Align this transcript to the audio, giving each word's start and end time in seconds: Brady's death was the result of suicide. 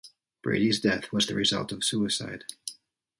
Brady's 0.41 0.79
death 0.79 1.11
was 1.13 1.27
the 1.27 1.35
result 1.35 1.71
of 1.71 1.83
suicide. 1.83 2.45